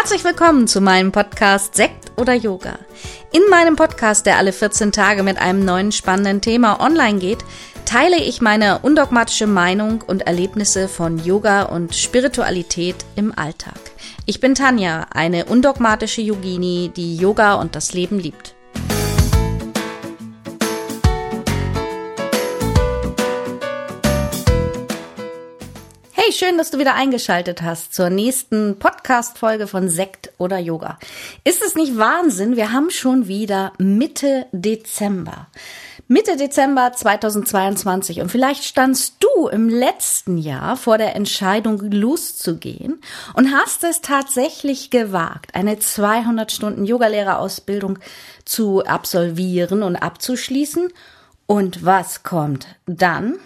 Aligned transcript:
Herzlich 0.00 0.24
willkommen 0.24 0.66
zu 0.66 0.80
meinem 0.80 1.12
Podcast 1.12 1.74
Sekt 1.74 2.12
oder 2.16 2.32
Yoga. 2.32 2.78
In 3.32 3.42
meinem 3.50 3.76
Podcast, 3.76 4.24
der 4.24 4.38
alle 4.38 4.54
14 4.54 4.92
Tage 4.92 5.22
mit 5.22 5.36
einem 5.36 5.62
neuen 5.62 5.92
spannenden 5.92 6.40
Thema 6.40 6.80
online 6.80 7.18
geht, 7.18 7.44
teile 7.84 8.16
ich 8.16 8.40
meine 8.40 8.78
undogmatische 8.78 9.46
Meinung 9.46 10.00
und 10.00 10.22
Erlebnisse 10.22 10.88
von 10.88 11.22
Yoga 11.22 11.64
und 11.64 11.94
Spiritualität 11.94 12.96
im 13.14 13.38
Alltag. 13.38 13.78
Ich 14.24 14.40
bin 14.40 14.54
Tanja, 14.54 15.06
eine 15.12 15.44
undogmatische 15.44 16.22
Yogini, 16.22 16.90
die 16.96 17.18
Yoga 17.18 17.56
und 17.56 17.76
das 17.76 17.92
Leben 17.92 18.18
liebt. 18.18 18.54
Schön, 26.40 26.56
dass 26.56 26.70
du 26.70 26.78
wieder 26.78 26.94
eingeschaltet 26.94 27.60
hast 27.60 27.92
zur 27.92 28.08
nächsten 28.08 28.78
Podcast-Folge 28.78 29.66
von 29.66 29.90
Sekt 29.90 30.32
oder 30.38 30.58
Yoga. 30.58 30.98
Ist 31.44 31.62
es 31.62 31.74
nicht 31.74 31.98
Wahnsinn? 31.98 32.56
Wir 32.56 32.72
haben 32.72 32.88
schon 32.88 33.28
wieder 33.28 33.74
Mitte 33.76 34.46
Dezember. 34.50 35.48
Mitte 36.08 36.38
Dezember 36.38 36.94
2022 36.94 38.22
und 38.22 38.30
vielleicht 38.30 38.64
standst 38.64 39.16
du 39.20 39.48
im 39.48 39.68
letzten 39.68 40.38
Jahr 40.38 40.78
vor 40.78 40.96
der 40.96 41.14
Entscheidung 41.14 41.78
loszugehen 41.90 43.02
und 43.34 43.54
hast 43.54 43.84
es 43.84 44.00
tatsächlich 44.00 44.88
gewagt, 44.88 45.54
eine 45.54 45.78
200 45.78 46.50
Stunden 46.50 46.86
Yogalehrerausbildung 46.86 47.98
zu 48.46 48.82
absolvieren 48.86 49.82
und 49.82 49.96
abzuschließen. 49.96 50.88
Und 51.46 51.84
was 51.84 52.22
kommt 52.22 52.66
dann? 52.86 53.38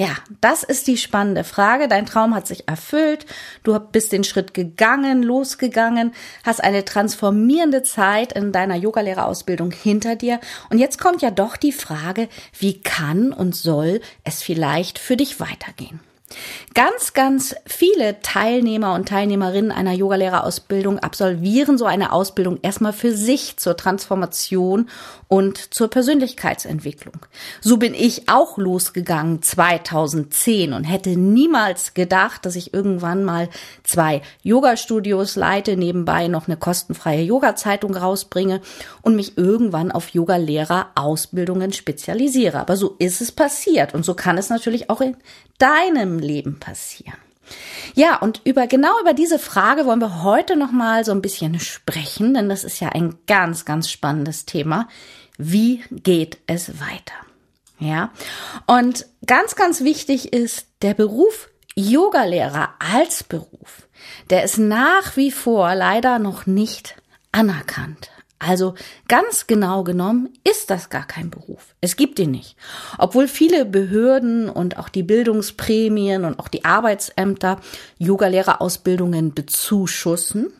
Ja, 0.00 0.16
das 0.40 0.62
ist 0.62 0.86
die 0.86 0.96
spannende 0.96 1.44
Frage. 1.44 1.86
Dein 1.86 2.06
Traum 2.06 2.34
hat 2.34 2.46
sich 2.46 2.66
erfüllt. 2.66 3.26
Du 3.64 3.78
bist 3.78 4.12
den 4.12 4.24
Schritt 4.24 4.54
gegangen, 4.54 5.22
losgegangen, 5.22 6.14
hast 6.42 6.64
eine 6.64 6.86
transformierende 6.86 7.82
Zeit 7.82 8.32
in 8.32 8.50
deiner 8.50 8.76
Yogalehrerausbildung 8.76 9.72
hinter 9.72 10.16
dir. 10.16 10.40
Und 10.70 10.78
jetzt 10.78 10.98
kommt 10.98 11.20
ja 11.20 11.30
doch 11.30 11.58
die 11.58 11.72
Frage, 11.72 12.30
wie 12.58 12.80
kann 12.80 13.30
und 13.30 13.54
soll 13.54 14.00
es 14.24 14.42
vielleicht 14.42 14.98
für 14.98 15.18
dich 15.18 15.38
weitergehen? 15.38 16.00
Ganz, 16.74 17.14
ganz 17.14 17.56
viele 17.66 18.20
Teilnehmer 18.22 18.94
und 18.94 19.08
Teilnehmerinnen 19.08 19.72
einer 19.72 19.92
Yogalehrerausbildung 19.92 21.00
absolvieren 21.00 21.78
so 21.78 21.84
eine 21.84 22.12
Ausbildung 22.12 22.58
erstmal 22.62 22.92
für 22.92 23.12
sich 23.12 23.56
zur 23.56 23.76
Transformation 23.76 24.88
und 25.26 25.74
zur 25.74 25.88
Persönlichkeitsentwicklung. 25.88 27.14
So 27.60 27.76
bin 27.76 27.94
ich 27.94 28.28
auch 28.28 28.58
losgegangen 28.58 29.42
2010 29.42 30.72
und 30.72 30.84
hätte 30.84 31.10
niemals 31.10 31.94
gedacht, 31.94 32.46
dass 32.46 32.56
ich 32.56 32.72
irgendwann 32.72 33.24
mal 33.24 33.48
zwei 33.82 34.22
Yoga-Studios 34.42 35.36
leite, 35.36 35.76
nebenbei 35.76 36.28
noch 36.28 36.46
eine 36.46 36.56
kostenfreie 36.56 37.22
Yoga-Zeitung 37.22 37.96
rausbringe 37.96 38.60
und 39.02 39.16
mich 39.16 39.36
irgendwann 39.36 39.90
auf 39.90 40.10
Yoga-Lehrer-Ausbildungen 40.10 41.72
spezialisiere. 41.72 42.60
Aber 42.60 42.76
so 42.76 42.94
ist 42.98 43.20
es 43.20 43.32
passiert 43.32 43.94
und 43.94 44.04
so 44.04 44.14
kann 44.14 44.38
es 44.38 44.50
natürlich 44.50 44.90
auch 44.90 45.00
in 45.00 45.16
deinem 45.58 46.18
Leben 46.20 46.58
passieren? 46.58 47.18
Ja, 47.94 48.16
und 48.16 48.40
über 48.44 48.66
genau 48.66 49.00
über 49.00 49.14
diese 49.14 49.38
Frage 49.38 49.84
wollen 49.84 50.00
wir 50.00 50.22
heute 50.22 50.56
noch 50.56 50.70
mal 50.70 51.04
so 51.04 51.12
ein 51.12 51.22
bisschen 51.22 51.58
sprechen, 51.58 52.34
denn 52.34 52.48
das 52.48 52.64
ist 52.64 52.80
ja 52.80 52.90
ein 52.90 53.18
ganz 53.26 53.64
ganz 53.64 53.90
spannendes 53.90 54.46
Thema. 54.46 54.88
Wie 55.36 55.82
geht 55.90 56.38
es 56.46 56.80
weiter? 56.80 57.14
Ja? 57.78 58.12
Und 58.66 59.06
ganz 59.26 59.56
ganz 59.56 59.82
wichtig 59.82 60.32
ist 60.32 60.66
der 60.82 60.94
Beruf 60.94 61.48
Yogalehrer 61.74 62.74
als 62.78 63.24
Beruf. 63.24 63.88
Der 64.28 64.44
ist 64.44 64.58
nach 64.58 65.16
wie 65.16 65.30
vor 65.30 65.74
leider 65.74 66.18
noch 66.18 66.46
nicht 66.46 66.96
anerkannt. 67.32 68.10
Also 68.40 68.74
ganz 69.06 69.46
genau 69.46 69.84
genommen 69.84 70.30
ist 70.48 70.70
das 70.70 70.88
gar 70.88 71.06
kein 71.06 71.28
Beruf. 71.28 71.74
Es 71.82 71.94
gibt 71.94 72.18
ihn 72.18 72.30
nicht. 72.30 72.56
Obwohl 72.96 73.28
viele 73.28 73.66
Behörden 73.66 74.48
und 74.48 74.78
auch 74.78 74.88
die 74.88 75.02
Bildungsprämien 75.02 76.24
und 76.24 76.38
auch 76.38 76.48
die 76.48 76.64
Arbeitsämter 76.64 77.60
Yogalehrerausbildungen 77.98 79.34
bezuschussen 79.34 80.50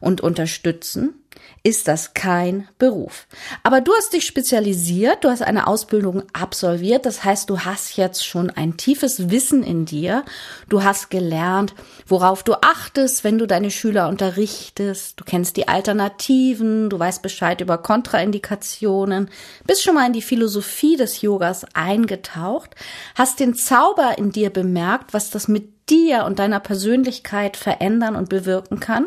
und 0.00 0.20
unterstützen, 0.20 1.14
ist 1.62 1.88
das 1.88 2.14
kein 2.14 2.68
Beruf. 2.78 3.26
Aber 3.62 3.80
du 3.80 3.92
hast 3.94 4.12
dich 4.12 4.26
spezialisiert, 4.26 5.24
du 5.24 5.28
hast 5.28 5.42
eine 5.42 5.66
Ausbildung 5.66 6.22
absolviert, 6.32 7.04
das 7.04 7.24
heißt, 7.24 7.50
du 7.50 7.60
hast 7.60 7.96
jetzt 7.96 8.24
schon 8.26 8.50
ein 8.50 8.76
tiefes 8.76 9.30
Wissen 9.30 9.62
in 9.62 9.84
dir, 9.84 10.24
du 10.68 10.82
hast 10.82 11.10
gelernt, 11.10 11.74
worauf 12.06 12.42
du 12.42 12.54
achtest, 12.54 13.24
wenn 13.24 13.38
du 13.38 13.46
deine 13.46 13.70
Schüler 13.70 14.08
unterrichtest, 14.08 15.20
du 15.20 15.24
kennst 15.24 15.56
die 15.56 15.68
Alternativen, 15.68 16.90
du 16.90 16.98
weißt 16.98 17.22
Bescheid 17.22 17.60
über 17.60 17.78
Kontraindikationen, 17.78 19.28
bist 19.66 19.82
schon 19.82 19.94
mal 19.94 20.06
in 20.06 20.12
die 20.12 20.22
Philosophie 20.22 20.96
des 20.96 21.20
Yogas 21.22 21.66
eingetaucht, 21.74 22.74
hast 23.14 23.40
den 23.40 23.54
Zauber 23.54 24.16
in 24.16 24.32
dir 24.32 24.50
bemerkt, 24.50 25.12
was 25.12 25.30
das 25.30 25.48
mit 25.48 25.90
dir 25.90 26.24
und 26.24 26.38
deiner 26.38 26.60
Persönlichkeit 26.60 27.56
verändern 27.56 28.16
und 28.16 28.28
bewirken 28.28 28.80
kann. 28.80 29.06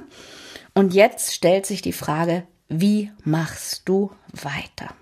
Und 0.74 0.94
jetzt 0.94 1.34
stellt 1.34 1.66
sich 1.66 1.82
die 1.82 1.94
Frage, 1.94 2.44
wie 2.70 3.12
machst 3.24 3.84
du 3.86 4.12
weiter? 4.32 4.94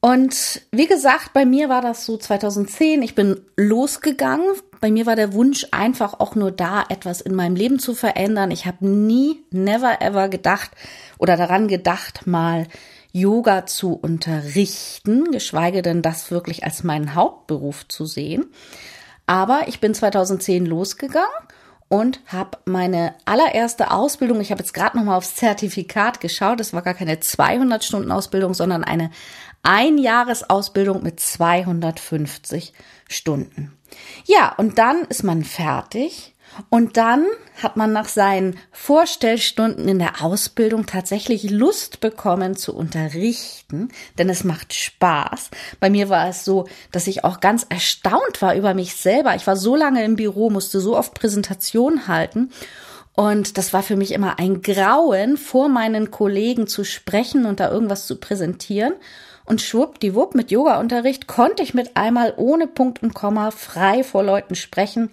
Und 0.00 0.62
wie 0.70 0.86
gesagt, 0.86 1.32
bei 1.32 1.44
mir 1.44 1.68
war 1.68 1.82
das 1.82 2.06
so 2.06 2.16
2010. 2.16 3.02
Ich 3.02 3.14
bin 3.14 3.40
losgegangen. 3.56 4.46
Bei 4.80 4.90
mir 4.90 5.04
war 5.04 5.16
der 5.16 5.32
Wunsch 5.32 5.66
einfach 5.72 6.20
auch 6.20 6.34
nur 6.34 6.52
da, 6.52 6.84
etwas 6.88 7.20
in 7.20 7.34
meinem 7.34 7.56
Leben 7.56 7.78
zu 7.78 7.94
verändern. 7.94 8.50
Ich 8.50 8.66
habe 8.66 8.86
nie, 8.86 9.42
never 9.50 10.00
ever 10.00 10.28
gedacht 10.28 10.70
oder 11.18 11.36
daran 11.36 11.66
gedacht, 11.66 12.26
mal 12.26 12.68
Yoga 13.12 13.66
zu 13.66 13.94
unterrichten, 13.94 15.32
geschweige 15.32 15.82
denn 15.82 16.02
das 16.02 16.30
wirklich 16.30 16.64
als 16.64 16.84
meinen 16.84 17.14
Hauptberuf 17.14 17.88
zu 17.88 18.06
sehen. 18.06 18.46
Aber 19.26 19.62
ich 19.66 19.80
bin 19.80 19.92
2010 19.92 20.66
losgegangen 20.66 21.26
und 21.88 22.20
habe 22.26 22.58
meine 22.64 23.14
allererste 23.24 23.90
Ausbildung, 23.90 24.40
ich 24.40 24.50
habe 24.50 24.60
jetzt 24.60 24.74
gerade 24.74 24.96
noch 24.96 25.04
mal 25.04 25.16
aufs 25.16 25.36
Zertifikat 25.36 26.20
geschaut, 26.20 26.60
das 26.60 26.72
war 26.72 26.82
gar 26.82 26.94
keine 26.94 27.20
200 27.20 27.84
Stunden 27.84 28.10
Ausbildung, 28.10 28.54
sondern 28.54 28.84
eine 28.84 29.10
Einjahresausbildung 29.62 31.02
mit 31.02 31.20
250 31.20 32.72
Stunden. 33.08 33.76
Ja, 34.24 34.54
und 34.56 34.78
dann 34.78 35.02
ist 35.08 35.22
man 35.22 35.44
fertig 35.44 36.35
und 36.70 36.96
dann 36.96 37.26
hat 37.62 37.76
man 37.76 37.92
nach 37.92 38.08
seinen 38.08 38.58
Vorstellstunden 38.72 39.88
in 39.88 39.98
der 39.98 40.22
Ausbildung 40.22 40.86
tatsächlich 40.86 41.50
Lust 41.50 42.00
bekommen 42.00 42.56
zu 42.56 42.74
unterrichten, 42.74 43.88
denn 44.18 44.28
es 44.28 44.44
macht 44.44 44.72
Spaß. 44.72 45.50
Bei 45.80 45.90
mir 45.90 46.08
war 46.08 46.28
es 46.28 46.44
so, 46.44 46.66
dass 46.92 47.06
ich 47.06 47.24
auch 47.24 47.40
ganz 47.40 47.66
erstaunt 47.68 48.40
war 48.40 48.54
über 48.54 48.74
mich 48.74 48.96
selber. 48.96 49.34
Ich 49.36 49.46
war 49.46 49.56
so 49.56 49.76
lange 49.76 50.04
im 50.04 50.16
Büro, 50.16 50.50
musste 50.50 50.80
so 50.80 50.96
oft 50.96 51.14
Präsentationen 51.14 52.08
halten 52.08 52.50
und 53.16 53.56
das 53.56 53.72
war 53.72 53.82
für 53.82 53.96
mich 53.96 54.12
immer 54.12 54.38
ein 54.38 54.60
Grauen, 54.60 55.38
vor 55.38 55.70
meinen 55.70 56.10
Kollegen 56.10 56.66
zu 56.66 56.84
sprechen 56.84 57.46
und 57.46 57.60
da 57.60 57.70
irgendwas 57.72 58.06
zu 58.06 58.16
präsentieren. 58.16 58.92
Und 59.46 59.62
schwuppdiwupp 59.62 60.34
mit 60.34 60.50
Yoga-Unterricht 60.50 61.26
konnte 61.26 61.62
ich 61.62 61.72
mit 61.72 61.96
einmal 61.96 62.34
ohne 62.36 62.66
Punkt 62.66 63.02
und 63.02 63.14
Komma 63.14 63.52
frei 63.52 64.04
vor 64.04 64.22
Leuten 64.22 64.54
sprechen 64.54 65.10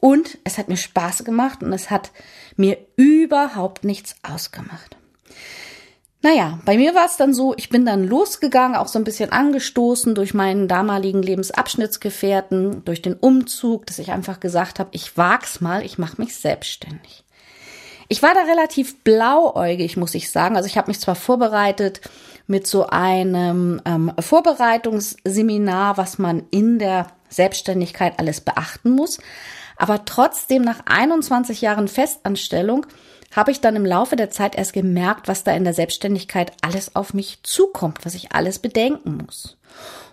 und 0.00 0.38
es 0.44 0.58
hat 0.58 0.68
mir 0.68 0.76
Spaß 0.76 1.24
gemacht 1.24 1.62
und 1.62 1.72
es 1.72 1.90
hat 1.90 2.10
mir 2.56 2.78
überhaupt 2.96 3.84
nichts 3.84 4.16
ausgemacht. 4.22 4.96
Naja, 6.22 6.58
bei 6.64 6.76
mir 6.76 6.94
war 6.94 7.06
es 7.06 7.16
dann 7.16 7.34
so, 7.34 7.54
ich 7.56 7.68
bin 7.68 7.86
dann 7.86 8.04
losgegangen, 8.04 8.76
auch 8.76 8.88
so 8.88 8.98
ein 8.98 9.04
bisschen 9.04 9.30
angestoßen 9.30 10.14
durch 10.14 10.34
meinen 10.34 10.66
damaligen 10.66 11.22
Lebensabschnittsgefährten, 11.22 12.84
durch 12.84 13.00
den 13.00 13.14
Umzug, 13.14 13.86
dass 13.86 13.98
ich 13.98 14.10
einfach 14.10 14.40
gesagt 14.40 14.80
habe, 14.80 14.90
ich 14.92 15.16
wag's 15.16 15.60
mal, 15.60 15.84
ich 15.84 15.98
mache 15.98 16.20
mich 16.20 16.34
selbstständig. 16.34 17.22
Ich 18.08 18.22
war 18.22 18.34
da 18.34 18.42
relativ 18.42 19.02
blauäugig, 19.02 19.96
muss 19.96 20.14
ich 20.14 20.30
sagen. 20.30 20.56
Also 20.56 20.66
ich 20.68 20.76
habe 20.76 20.88
mich 20.90 21.00
zwar 21.00 21.16
vorbereitet 21.16 22.00
mit 22.46 22.66
so 22.66 22.86
einem 22.86 23.80
ähm, 23.84 24.12
Vorbereitungsseminar, 24.18 25.96
was 25.96 26.18
man 26.18 26.44
in 26.50 26.78
der 26.78 27.08
Selbstständigkeit 27.28 28.18
alles 28.18 28.40
beachten 28.40 28.90
muss, 28.90 29.18
aber 29.76 30.04
trotzdem 30.04 30.62
nach 30.62 30.80
21 30.86 31.60
Jahren 31.60 31.88
Festanstellung 31.88 32.86
habe 33.34 33.50
ich 33.50 33.60
dann 33.60 33.76
im 33.76 33.84
Laufe 33.84 34.16
der 34.16 34.30
Zeit 34.30 34.56
erst 34.56 34.72
gemerkt, 34.72 35.28
was 35.28 35.44
da 35.44 35.52
in 35.52 35.64
der 35.64 35.74
Selbstständigkeit 35.74 36.52
alles 36.62 36.96
auf 36.96 37.12
mich 37.12 37.42
zukommt, 37.42 38.04
was 38.04 38.14
ich 38.14 38.32
alles 38.32 38.58
bedenken 38.58 39.18
muss. 39.24 39.56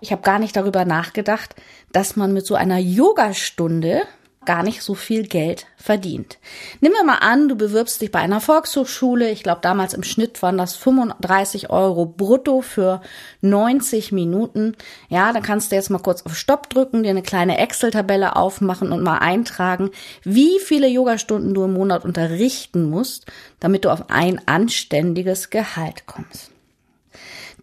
Ich 0.01 0.11
habe 0.11 0.21
gar 0.21 0.39
nicht 0.39 0.55
darüber 0.55 0.83
nachgedacht, 0.83 1.55
dass 1.91 2.15
man 2.15 2.33
mit 2.33 2.45
so 2.45 2.55
einer 2.55 2.79
Yogastunde 2.79 4.01
gar 4.45 4.63
nicht 4.63 4.81
so 4.81 4.93
viel 4.93 5.23
Geld 5.27 5.65
verdient. 5.75 6.37
Nehmen 6.79 6.95
wir 6.95 7.03
mal 7.03 7.17
an, 7.17 7.49
du 7.49 7.55
bewirbst 7.55 8.01
dich 8.01 8.11
bei 8.11 8.19
einer 8.19 8.41
Volkshochschule. 8.41 9.29
Ich 9.29 9.43
glaube, 9.43 9.61
damals 9.61 9.93
im 9.93 10.03
Schnitt 10.03 10.41
waren 10.41 10.57
das 10.57 10.75
35 10.75 11.69
Euro 11.69 12.05
brutto 12.05 12.61
für 12.61 13.01
90 13.41 14.11
Minuten. 14.11 14.75
Ja, 15.09 15.33
dann 15.33 15.43
kannst 15.43 15.71
du 15.71 15.75
jetzt 15.75 15.89
mal 15.89 15.99
kurz 15.99 16.23
auf 16.23 16.35
Stopp 16.35 16.69
drücken, 16.69 17.03
dir 17.03 17.09
eine 17.09 17.21
kleine 17.21 17.57
Excel-Tabelle 17.57 18.35
aufmachen 18.35 18.91
und 18.91 19.03
mal 19.03 19.17
eintragen, 19.17 19.91
wie 20.23 20.59
viele 20.59 20.87
Yogastunden 20.87 21.53
du 21.53 21.65
im 21.65 21.73
Monat 21.73 22.05
unterrichten 22.05 22.89
musst, 22.89 23.25
damit 23.59 23.85
du 23.85 23.91
auf 23.91 24.09
ein 24.09 24.41
anständiges 24.47 25.49
Gehalt 25.49 26.05
kommst. 26.05 26.53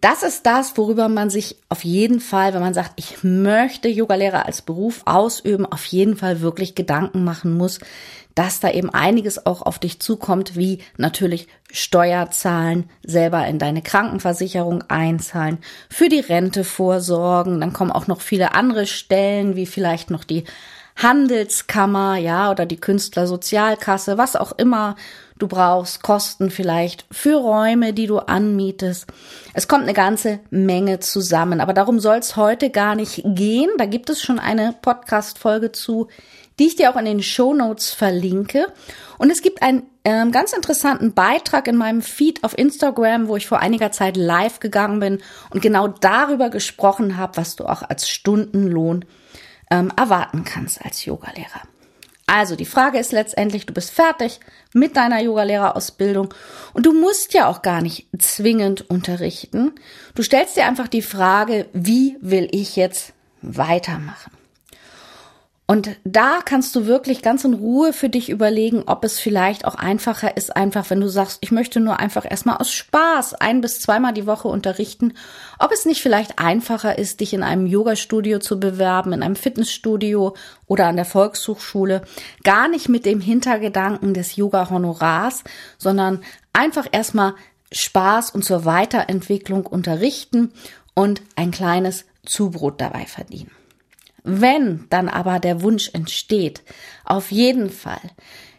Das 0.01 0.23
ist 0.23 0.47
das, 0.47 0.75
worüber 0.77 1.09
man 1.09 1.29
sich 1.29 1.57
auf 1.69 1.83
jeden 1.83 2.19
Fall, 2.19 2.55
wenn 2.55 2.61
man 2.61 2.73
sagt, 2.73 2.93
ich 2.95 3.23
möchte 3.23 3.87
Yogalehrer 3.87 4.47
als 4.47 4.63
Beruf 4.63 5.03
ausüben, 5.05 5.67
auf 5.67 5.85
jeden 5.85 6.17
Fall 6.17 6.41
wirklich 6.41 6.73
Gedanken 6.73 7.23
machen 7.23 7.55
muss, 7.55 7.79
dass 8.33 8.59
da 8.59 8.71
eben 8.71 8.89
einiges 8.89 9.45
auch 9.45 9.61
auf 9.61 9.77
dich 9.77 9.99
zukommt, 9.99 10.55
wie 10.55 10.79
natürlich 10.97 11.47
Steuerzahlen, 11.71 12.89
selber 13.03 13.45
in 13.45 13.59
deine 13.59 13.83
Krankenversicherung 13.83 14.83
einzahlen, 14.87 15.59
für 15.87 16.09
die 16.09 16.19
Rente 16.19 16.63
vorsorgen, 16.63 17.61
dann 17.61 17.73
kommen 17.73 17.91
auch 17.91 18.07
noch 18.07 18.21
viele 18.21 18.55
andere 18.55 18.87
Stellen, 18.87 19.55
wie 19.55 19.67
vielleicht 19.67 20.09
noch 20.09 20.23
die 20.23 20.45
Handelskammer, 20.95 22.17
ja, 22.17 22.51
oder 22.51 22.65
die 22.65 22.79
Künstlersozialkasse, 22.79 24.17
was 24.17 24.35
auch 24.35 24.51
immer 24.53 24.95
du 25.41 25.47
brauchst, 25.47 26.03
Kosten 26.03 26.51
vielleicht 26.51 27.05
für 27.11 27.35
Räume, 27.35 27.93
die 27.93 28.07
du 28.07 28.19
anmietest. 28.19 29.07
Es 29.53 29.67
kommt 29.67 29.83
eine 29.83 29.93
ganze 29.93 30.39
Menge 30.49 30.99
zusammen, 30.99 31.61
aber 31.61 31.73
darum 31.73 31.99
soll 31.99 32.17
es 32.17 32.35
heute 32.35 32.69
gar 32.69 32.95
nicht 32.95 33.23
gehen. 33.25 33.69
Da 33.77 33.85
gibt 33.85 34.09
es 34.09 34.21
schon 34.21 34.39
eine 34.39 34.75
Podcast-Folge 34.81 35.71
zu, 35.71 36.07
die 36.59 36.67
ich 36.67 36.75
dir 36.75 36.91
auch 36.91 36.95
in 36.95 37.05
den 37.05 37.23
Show 37.23 37.53
Notes 37.53 37.91
verlinke. 37.91 38.67
Und 39.17 39.31
es 39.31 39.41
gibt 39.41 39.63
einen 39.63 39.83
ähm, 40.03 40.31
ganz 40.31 40.53
interessanten 40.53 41.13
Beitrag 41.13 41.67
in 41.67 41.75
meinem 41.75 42.01
Feed 42.01 42.43
auf 42.43 42.57
Instagram, 42.57 43.27
wo 43.27 43.35
ich 43.35 43.47
vor 43.47 43.59
einiger 43.59 43.91
Zeit 43.91 44.17
live 44.17 44.59
gegangen 44.59 44.99
bin 44.99 45.21
und 45.49 45.61
genau 45.61 45.87
darüber 45.87 46.49
gesprochen 46.49 47.17
habe, 47.17 47.37
was 47.37 47.55
du 47.55 47.65
auch 47.65 47.81
als 47.81 48.09
Stundenlohn 48.09 49.05
ähm, 49.71 49.91
erwarten 49.97 50.43
kannst 50.43 50.83
als 50.85 51.05
Yogalehrer. 51.05 51.61
Also 52.27 52.55
die 52.55 52.65
Frage 52.65 52.97
ist 52.97 53.11
letztendlich, 53.11 53.65
du 53.65 53.73
bist 53.73 53.91
fertig 53.91 54.39
mit 54.73 54.95
deiner 54.95 55.21
Yogalehrerausbildung 55.21 56.33
und 56.73 56.85
du 56.85 56.93
musst 56.93 57.33
ja 57.33 57.47
auch 57.47 57.61
gar 57.61 57.81
nicht 57.81 58.07
zwingend 58.19 58.89
unterrichten. 58.89 59.73
Du 60.15 60.23
stellst 60.23 60.55
dir 60.55 60.65
einfach 60.65 60.87
die 60.87 61.01
Frage, 61.01 61.67
wie 61.73 62.17
will 62.21 62.47
ich 62.51 62.77
jetzt 62.77 63.13
weitermachen? 63.41 64.31
Und 65.71 65.95
da 66.03 66.39
kannst 66.43 66.75
du 66.75 66.85
wirklich 66.85 67.21
ganz 67.21 67.45
in 67.45 67.53
Ruhe 67.53 67.93
für 67.93 68.09
dich 68.09 68.29
überlegen, 68.29 68.83
ob 68.87 69.05
es 69.05 69.21
vielleicht 69.21 69.63
auch 69.63 69.75
einfacher 69.75 70.35
ist, 70.35 70.53
einfach 70.53 70.89
wenn 70.89 70.99
du 70.99 71.07
sagst, 71.07 71.37
ich 71.39 71.51
möchte 71.53 71.79
nur 71.79 71.97
einfach 71.97 72.29
erstmal 72.29 72.57
aus 72.57 72.73
Spaß 72.73 73.35
ein 73.35 73.61
bis 73.61 73.79
zweimal 73.79 74.11
die 74.11 74.27
Woche 74.27 74.49
unterrichten, 74.49 75.13
ob 75.59 75.71
es 75.71 75.85
nicht 75.85 76.01
vielleicht 76.01 76.39
einfacher 76.39 76.99
ist, 76.99 77.21
dich 77.21 77.33
in 77.33 77.41
einem 77.41 77.67
Yoga-Studio 77.67 78.39
zu 78.39 78.59
bewerben, 78.59 79.13
in 79.13 79.23
einem 79.23 79.37
Fitnessstudio 79.37 80.35
oder 80.67 80.87
an 80.87 80.97
der 80.97 81.05
Volkshochschule, 81.05 82.01
gar 82.43 82.67
nicht 82.67 82.89
mit 82.89 83.05
dem 83.05 83.21
Hintergedanken 83.21 84.13
des 84.13 84.35
Yoga-Honorars, 84.35 85.45
sondern 85.77 86.21
einfach 86.51 86.87
erstmal 86.91 87.33
Spaß 87.71 88.31
und 88.31 88.43
zur 88.43 88.65
Weiterentwicklung 88.65 89.65
unterrichten 89.67 90.51
und 90.95 91.21
ein 91.37 91.51
kleines 91.51 92.03
Zubrot 92.25 92.81
dabei 92.81 93.05
verdienen. 93.05 93.60
Wenn 94.23 94.85
dann 94.89 95.09
aber 95.09 95.39
der 95.39 95.61
Wunsch 95.61 95.89
entsteht, 95.93 96.61
auf 97.05 97.31
jeden 97.31 97.69
Fall 97.69 98.01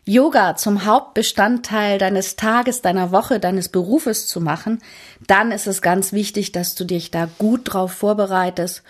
Yoga 0.05 0.56
zum 0.56 0.85
Hauptbestandteil 0.85 1.99
deines 1.99 2.35
Tages, 2.35 2.82
deiner 2.82 3.12
Woche, 3.12 3.38
deines 3.38 3.69
Berufes 3.69 4.26
zu 4.26 4.41
machen, 4.41 4.82
dann 5.29 5.53
ist 5.53 5.69
es 5.69 5.81
ganz 5.81 6.12
wichtig, 6.12 6.50
dass 6.50 6.75
du 6.75 6.85
dich 6.85 7.12
da 7.12 7.29
gut 7.38 7.73
drauf 7.73 7.93
vorbereitest 7.93 8.82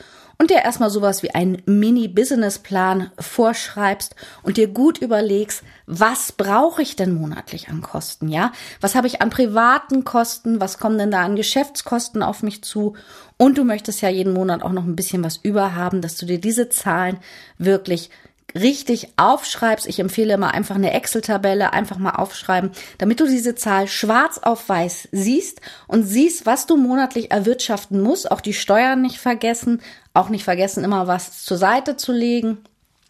und 0.42 0.50
dir 0.50 0.64
erstmal 0.64 0.90
sowas 0.90 1.22
wie 1.22 1.30
einen 1.30 1.62
Mini-Business-Plan 1.66 3.12
vorschreibst 3.16 4.16
und 4.42 4.56
dir 4.56 4.66
gut 4.66 4.98
überlegst, 4.98 5.62
was 5.86 6.32
brauche 6.32 6.82
ich 6.82 6.96
denn 6.96 7.14
monatlich 7.14 7.68
an 7.68 7.80
Kosten, 7.80 8.26
ja? 8.26 8.50
Was 8.80 8.96
habe 8.96 9.06
ich 9.06 9.22
an 9.22 9.30
privaten 9.30 10.02
Kosten? 10.02 10.60
Was 10.60 10.78
kommen 10.78 10.98
denn 10.98 11.12
da 11.12 11.22
an 11.22 11.36
Geschäftskosten 11.36 12.24
auf 12.24 12.42
mich 12.42 12.64
zu? 12.64 12.96
Und 13.36 13.56
du 13.56 13.62
möchtest 13.62 14.02
ja 14.02 14.08
jeden 14.08 14.32
Monat 14.32 14.64
auch 14.64 14.72
noch 14.72 14.82
ein 14.82 14.96
bisschen 14.96 15.22
was 15.22 15.36
überhaben, 15.36 16.00
dass 16.00 16.16
du 16.16 16.26
dir 16.26 16.40
diese 16.40 16.68
Zahlen 16.68 17.18
wirklich 17.58 18.10
richtig 18.54 19.08
aufschreibst. 19.16 19.86
Ich 19.86 19.98
empfehle 19.98 20.34
immer 20.34 20.52
einfach 20.52 20.74
eine 20.74 20.92
Excel-Tabelle, 20.92 21.72
einfach 21.72 21.98
mal 21.98 22.16
aufschreiben, 22.16 22.70
damit 22.98 23.20
du 23.20 23.26
diese 23.26 23.54
Zahl 23.54 23.88
schwarz 23.88 24.38
auf 24.38 24.68
weiß 24.68 25.08
siehst 25.12 25.60
und 25.86 26.04
siehst, 26.04 26.46
was 26.46 26.66
du 26.66 26.76
monatlich 26.76 27.30
erwirtschaften 27.30 28.00
musst. 28.00 28.30
Auch 28.30 28.40
die 28.40 28.54
Steuern 28.54 29.02
nicht 29.02 29.18
vergessen, 29.18 29.80
auch 30.14 30.28
nicht 30.28 30.44
vergessen, 30.44 30.84
immer 30.84 31.06
was 31.06 31.44
zur 31.44 31.56
Seite 31.56 31.96
zu 31.96 32.12
legen 32.12 32.58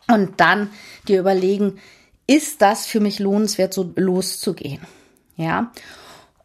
und 0.09 0.41
dann 0.41 0.71
dir 1.09 1.21
überlegen, 1.21 1.79
ist 2.27 2.63
das 2.63 2.87
für 2.87 3.01
mich 3.01 3.19
lohnenswert, 3.19 3.75
so 3.75 3.93
loszugehen? 3.97 4.81
Ja. 5.37 5.73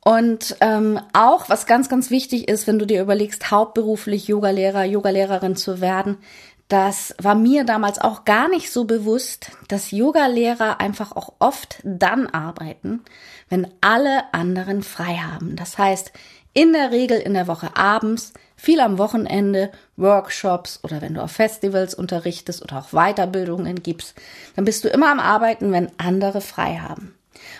Und 0.03 0.55
ähm, 0.61 0.99
auch, 1.11 1.49
was 1.49 1.65
ganz, 1.65 1.89
ganz 1.89 2.09
wichtig 2.09 2.47
ist, 2.47 2.65
wenn 2.65 2.79
du 2.79 2.85
dir 2.85 3.01
überlegst, 3.01 3.51
hauptberuflich 3.51 4.27
Yogalehrer, 4.27 4.85
Yogalehrerin 4.85 5.55
zu 5.57 5.81
werden, 5.81 6.17
das 6.67 7.15
war 7.21 7.35
mir 7.35 7.63
damals 7.63 7.99
auch 7.99 8.25
gar 8.25 8.49
nicht 8.49 8.71
so 8.71 8.83
bewusst, 8.85 9.51
dass 9.69 9.91
Yogalehrer 9.91 10.81
einfach 10.81 11.13
auch 11.13 11.33
oft 11.39 11.79
dann 11.83 12.27
arbeiten, 12.27 13.01
wenn 13.49 13.67
alle 13.79 14.33
anderen 14.33 14.83
frei 14.83 15.15
haben. 15.15 15.55
Das 15.55 15.77
heißt, 15.77 16.11
in 16.53 16.73
der 16.73 16.91
Regel 16.91 17.19
in 17.19 17.35
der 17.35 17.47
Woche 17.47 17.77
abends, 17.77 18.33
viel 18.55 18.79
am 18.79 18.97
Wochenende, 18.97 19.71
Workshops 19.95 20.79
oder 20.83 21.01
wenn 21.01 21.13
du 21.13 21.21
auf 21.21 21.31
Festivals 21.31 21.93
unterrichtest 21.93 22.63
oder 22.63 22.79
auch 22.79 22.89
Weiterbildungen 22.89 23.83
gibst, 23.83 24.15
dann 24.55 24.65
bist 24.65 24.83
du 24.83 24.89
immer 24.89 25.11
am 25.11 25.19
Arbeiten, 25.19 25.71
wenn 25.71 25.91
andere 25.97 26.41
frei 26.41 26.77
haben. 26.77 27.13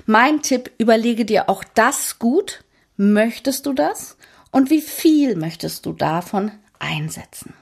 Mein 0.05 0.41
Tipp, 0.41 0.71
überlege 0.79 1.25
dir 1.25 1.49
auch 1.49 1.63
das 1.75 2.19
gut. 2.19 2.63
Möchtest 2.97 3.67
du 3.67 3.73
das? 3.73 4.17
Und 4.51 4.69
wie 4.71 4.81
viel 4.81 5.35
möchtest 5.35 5.85
du 5.85 5.93
davon 5.93 6.51
einsetzen? 6.79 7.53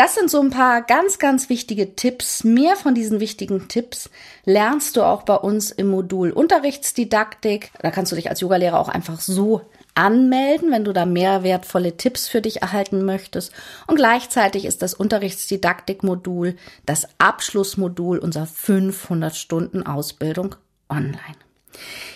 Das 0.00 0.14
sind 0.14 0.30
so 0.30 0.40
ein 0.40 0.48
paar 0.48 0.80
ganz, 0.80 1.18
ganz 1.18 1.50
wichtige 1.50 1.94
Tipps. 1.94 2.42
Mehr 2.42 2.74
von 2.76 2.94
diesen 2.94 3.20
wichtigen 3.20 3.68
Tipps 3.68 4.08
lernst 4.46 4.96
du 4.96 5.02
auch 5.02 5.24
bei 5.24 5.34
uns 5.34 5.72
im 5.72 5.88
Modul 5.88 6.30
Unterrichtsdidaktik. 6.30 7.70
Da 7.82 7.90
kannst 7.90 8.10
du 8.10 8.16
dich 8.16 8.30
als 8.30 8.40
Yogalehrer 8.40 8.78
auch 8.78 8.88
einfach 8.88 9.20
so 9.20 9.60
anmelden, 9.94 10.72
wenn 10.72 10.84
du 10.84 10.94
da 10.94 11.04
mehr 11.04 11.42
wertvolle 11.42 11.98
Tipps 11.98 12.28
für 12.28 12.40
dich 12.40 12.62
erhalten 12.62 13.04
möchtest. 13.04 13.52
Und 13.88 13.96
gleichzeitig 13.96 14.64
ist 14.64 14.80
das 14.80 14.94
Unterrichtsdidaktik-Modul 14.94 16.56
das 16.86 17.06
Abschlussmodul 17.18 18.20
unserer 18.20 18.46
500 18.46 19.36
Stunden 19.36 19.82
Ausbildung 19.82 20.54
online. 20.88 21.36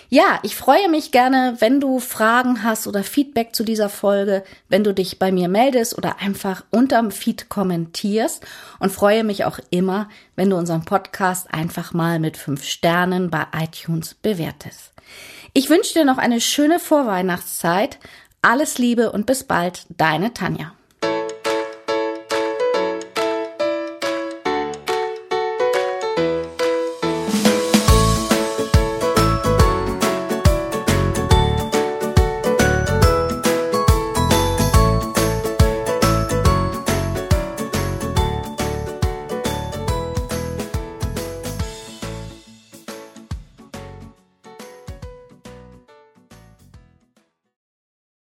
Ja, 0.09 0.39
ich 0.43 0.55
freue 0.55 0.87
mich 0.89 1.11
gerne, 1.11 1.55
wenn 1.59 1.79
du 1.79 1.99
Fragen 1.99 2.63
hast 2.63 2.87
oder 2.87 3.03
Feedback 3.03 3.55
zu 3.55 3.63
dieser 3.63 3.89
Folge, 3.89 4.43
wenn 4.69 4.83
du 4.83 4.93
dich 4.93 5.17
bei 5.17 5.31
mir 5.31 5.49
meldest 5.49 5.97
oder 5.97 6.19
einfach 6.19 6.63
unterm 6.69 7.11
Feed 7.11 7.49
kommentierst 7.49 8.45
und 8.79 8.91
freue 8.91 9.23
mich 9.23 9.45
auch 9.45 9.59
immer, 9.71 10.09
wenn 10.35 10.49
du 10.49 10.57
unseren 10.57 10.85
Podcast 10.85 11.51
einfach 11.53 11.93
mal 11.93 12.19
mit 12.19 12.37
fünf 12.37 12.63
Sternen 12.63 13.29
bei 13.31 13.45
iTunes 13.57 14.13
bewertest. 14.13 14.93
Ich 15.53 15.69
wünsche 15.69 15.93
dir 15.93 16.05
noch 16.05 16.17
eine 16.17 16.41
schöne 16.41 16.79
Vorweihnachtszeit. 16.79 17.97
Alles 18.41 18.77
Liebe 18.77 19.11
und 19.11 19.25
bis 19.25 19.43
bald, 19.43 19.85
deine 19.89 20.33
Tanja. 20.33 20.73